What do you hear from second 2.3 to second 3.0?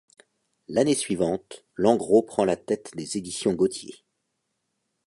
la tête